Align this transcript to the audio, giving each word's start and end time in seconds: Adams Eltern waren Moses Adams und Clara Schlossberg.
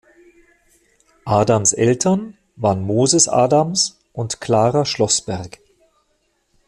Adams 1.27 1.73
Eltern 1.73 2.35
waren 2.55 2.81
Moses 2.83 3.27
Adams 3.27 3.99
und 4.13 4.41
Clara 4.41 4.83
Schlossberg. 4.83 5.59